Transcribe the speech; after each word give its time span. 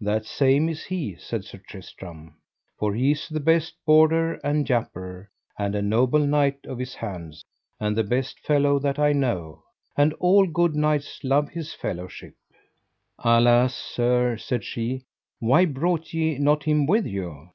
That 0.00 0.26
same 0.26 0.68
is 0.68 0.86
he, 0.86 1.14
said 1.14 1.44
Sir 1.44 1.58
Tristram, 1.58 2.34
for 2.76 2.92
he 2.92 3.12
is 3.12 3.28
the 3.28 3.38
best 3.38 3.74
bourder 3.86 4.40
and 4.42 4.66
japer, 4.66 5.28
and 5.56 5.76
a 5.76 5.80
noble 5.80 6.18
knight 6.26 6.66
of 6.66 6.80
his 6.80 6.96
hands, 6.96 7.44
and 7.78 7.94
the 7.96 8.02
best 8.02 8.40
fellow 8.40 8.80
that 8.80 8.98
I 8.98 9.12
know, 9.12 9.62
and 9.96 10.12
all 10.14 10.44
good 10.48 10.74
knights 10.74 11.22
love 11.22 11.50
his 11.50 11.72
fellowship. 11.72 12.34
Alas, 13.20 13.72
sir, 13.76 14.36
said 14.38 14.64
she, 14.64 15.04
why 15.38 15.66
brought 15.66 16.12
ye 16.12 16.36
not 16.36 16.64
him 16.64 16.84
with 16.84 17.06
you? 17.06 17.50